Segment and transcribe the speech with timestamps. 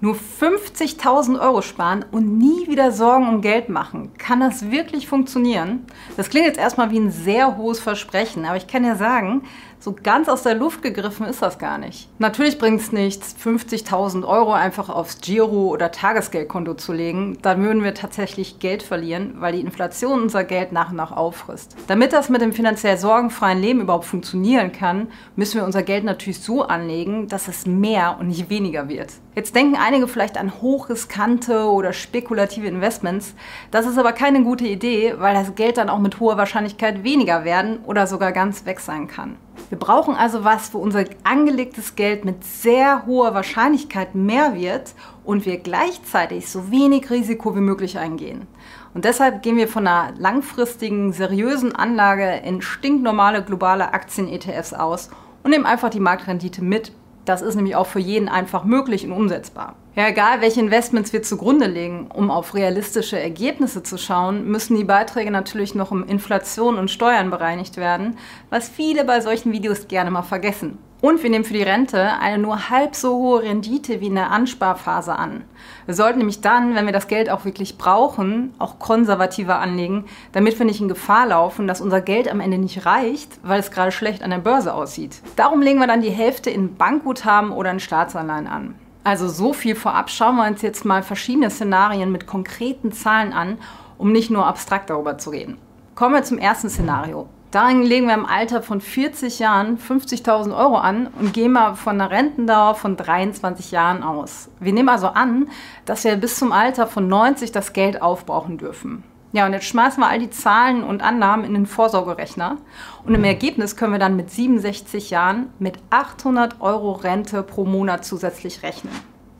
[0.00, 4.12] Nur 50.000 Euro sparen und nie wieder Sorgen um Geld machen.
[4.18, 5.86] Kann das wirklich funktionieren?
[6.18, 9.42] Das klingt jetzt erstmal wie ein sehr hohes Versprechen, aber ich kann ja sagen,
[9.78, 12.08] so ganz aus der Luft gegriffen ist das gar nicht.
[12.18, 17.38] Natürlich bringt es nichts, 50.000 Euro einfach aufs Giro- oder Tagesgeldkonto zu legen.
[17.42, 21.76] Dann würden wir tatsächlich Geld verlieren, weil die Inflation unser Geld nach und nach auffrisst.
[21.86, 26.40] Damit das mit dem finanziell sorgenfreien Leben überhaupt funktionieren kann, müssen wir unser Geld natürlich
[26.40, 29.12] so anlegen, dass es mehr und nicht weniger wird.
[29.36, 33.34] Jetzt denken einige vielleicht an hochriskante oder spekulative Investments.
[33.70, 37.44] Das ist aber keine gute Idee, weil das Geld dann auch mit hoher Wahrscheinlichkeit weniger
[37.44, 39.36] werden oder sogar ganz weg sein kann.
[39.68, 44.94] Wir brauchen also was, wo unser angelegtes Geld mit sehr hoher Wahrscheinlichkeit mehr wird
[45.24, 48.46] und wir gleichzeitig so wenig Risiko wie möglich eingehen.
[48.94, 55.10] Und deshalb gehen wir von einer langfristigen, seriösen Anlage in stinknormale globale Aktien-ETFs aus
[55.42, 56.92] und nehmen einfach die Marktrendite mit
[57.28, 59.76] das ist nämlich auch für jeden einfach möglich und umsetzbar.
[59.94, 64.84] Ja, egal welche Investments wir zugrunde legen, um auf realistische Ergebnisse zu schauen, müssen die
[64.84, 68.16] Beiträge natürlich noch um Inflation und Steuern bereinigt werden,
[68.50, 70.78] was viele bei solchen Videos gerne mal vergessen.
[71.02, 74.30] Und wir nehmen für die Rente eine nur halb so hohe Rendite wie in der
[74.30, 75.44] Ansparphase an.
[75.84, 80.58] Wir sollten nämlich dann, wenn wir das Geld auch wirklich brauchen, auch konservativer anlegen, damit
[80.58, 83.92] wir nicht in Gefahr laufen, dass unser Geld am Ende nicht reicht, weil es gerade
[83.92, 85.20] schlecht an der Börse aussieht.
[85.36, 88.74] Darum legen wir dann die Hälfte in Bankguthaben oder in Staatsanleihen an.
[89.04, 93.58] Also so viel vorab schauen wir uns jetzt mal verschiedene Szenarien mit konkreten Zahlen an,
[93.98, 95.58] um nicht nur abstrakt darüber zu reden.
[95.94, 97.28] Kommen wir zum ersten Szenario.
[97.50, 102.00] Darin legen wir im Alter von 40 Jahren 50.000 Euro an und gehen mal von
[102.00, 104.48] einer Rentendauer von 23 Jahren aus.
[104.58, 105.48] Wir nehmen also an,
[105.84, 109.04] dass wir bis zum Alter von 90 das Geld aufbrauchen dürfen.
[109.32, 112.56] Ja, und jetzt schmeißen wir all die Zahlen und Annahmen in den Vorsorgerechner
[113.04, 118.04] und im Ergebnis können wir dann mit 67 Jahren mit 800 Euro Rente pro Monat
[118.04, 118.94] zusätzlich rechnen.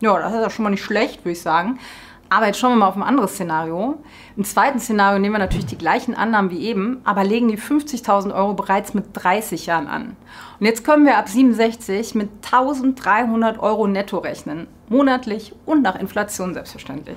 [0.00, 1.78] Ja, das ist ja schon mal nicht schlecht, würde ich sagen.
[2.30, 4.02] Aber jetzt schauen wir mal auf ein anderes Szenario.
[4.36, 8.34] Im zweiten Szenario nehmen wir natürlich die gleichen Annahmen wie eben, aber legen die 50.000
[8.34, 10.16] Euro bereits mit 30 Jahren an.
[10.60, 14.66] Und jetzt können wir ab 67 mit 1.300 Euro netto rechnen.
[14.88, 17.16] Monatlich und nach Inflation selbstverständlich.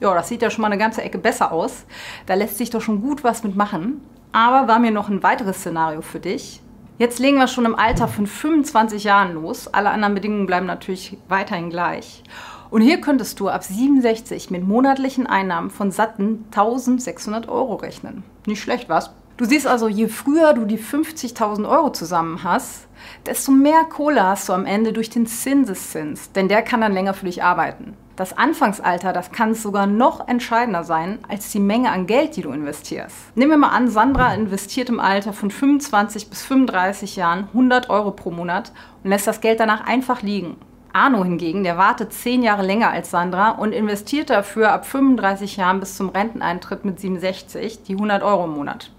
[0.00, 1.84] Ja, das sieht ja schon mal eine ganze Ecke besser aus.
[2.26, 4.00] Da lässt sich doch schon gut was mitmachen.
[4.32, 6.60] Aber war mir noch ein weiteres Szenario für dich.
[6.98, 9.68] Jetzt legen wir schon im Alter von 25 Jahren los.
[9.68, 12.24] Alle anderen Bedingungen bleiben natürlich weiterhin gleich.
[12.70, 18.24] Und hier könntest du ab 67 mit monatlichen Einnahmen von satten 1600 Euro rechnen.
[18.46, 19.10] Nicht schlecht, was?
[19.38, 22.88] Du siehst also, je früher du die 50.000 Euro zusammen hast,
[23.24, 27.14] desto mehr Kohle hast du am Ende durch den Zinseszins, denn der kann dann länger
[27.14, 27.94] für dich arbeiten.
[28.16, 32.50] Das Anfangsalter, das kann sogar noch entscheidender sein als die Menge an Geld, die du
[32.50, 33.14] investierst.
[33.36, 38.10] Nehmen wir mal an, Sandra investiert im Alter von 25 bis 35 Jahren 100 Euro
[38.10, 38.72] pro Monat
[39.04, 40.56] und lässt das Geld danach einfach liegen.
[40.92, 45.80] Arno hingegen, der wartet zehn Jahre länger als Sandra und investiert dafür ab 35 Jahren
[45.80, 48.90] bis zum Renteneintritt mit 67 die 100 Euro im Monat.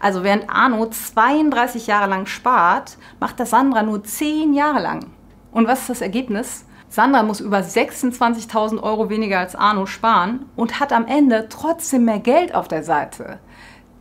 [0.00, 5.06] Also während Arno 32 Jahre lang spart, macht das Sandra nur 10 Jahre lang.
[5.52, 6.66] Und was ist das Ergebnis?
[6.88, 12.20] Sandra muss über 26.000 Euro weniger als Arno sparen und hat am Ende trotzdem mehr
[12.20, 13.38] Geld auf der Seite.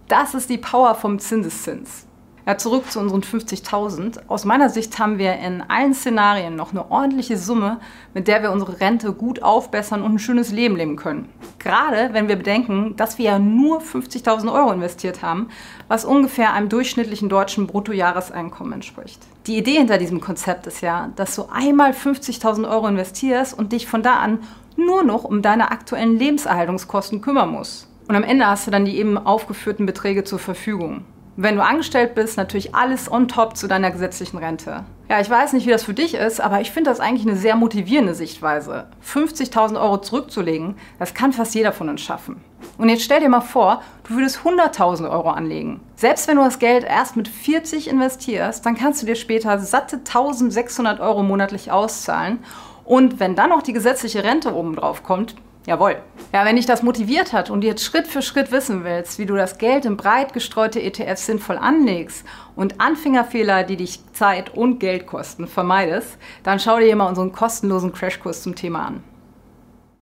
[0.08, 2.05] Das ist die Power vom Zinseszins.
[2.48, 4.20] Ja, zurück zu unseren 50.000.
[4.28, 7.80] Aus meiner Sicht haben wir in allen Szenarien noch eine ordentliche Summe,
[8.14, 11.28] mit der wir unsere Rente gut aufbessern und ein schönes Leben leben können.
[11.58, 15.50] Gerade wenn wir bedenken, dass wir ja nur 50.000 Euro investiert haben,
[15.88, 19.24] was ungefähr einem durchschnittlichen deutschen Bruttojahreseinkommen entspricht.
[19.48, 23.88] Die Idee hinter diesem Konzept ist ja, dass du einmal 50.000 Euro investierst und dich
[23.88, 24.38] von da an
[24.78, 27.88] nur noch um deine aktuellen Lebenserhaltungskosten kümmern musst.
[28.08, 31.06] Und am Ende hast du dann die eben aufgeführten Beträge zur Verfügung.
[31.38, 34.86] Wenn du angestellt bist, natürlich alles on top zu deiner gesetzlichen Rente.
[35.10, 37.36] Ja, ich weiß nicht, wie das für dich ist, aber ich finde das eigentlich eine
[37.36, 38.88] sehr motivierende Sichtweise.
[39.06, 42.42] 50.000 Euro zurückzulegen, das kann fast jeder von uns schaffen.
[42.78, 45.82] Und jetzt stell dir mal vor, du würdest 100.000 Euro anlegen.
[45.98, 49.98] Selbst wenn du das Geld erst mit 40 investierst, dann kannst du dir später satte
[49.98, 52.40] 1.600 Euro monatlich auszahlen.
[52.86, 55.36] Und wenn dann noch die gesetzliche Rente oben drauf kommt,
[55.66, 55.98] Jawohl.
[56.32, 59.36] Ja, wenn dich das motiviert hat und jetzt Schritt für Schritt wissen willst, wie du
[59.36, 62.24] das Geld in breit gestreute ETFs sinnvoll anlegst
[62.56, 67.94] und Anfängerfehler, die dich Zeit und Geld kosten, vermeidest, dann schau dir mal unseren kostenlosen
[67.94, 69.04] Crashkurs zum Thema an.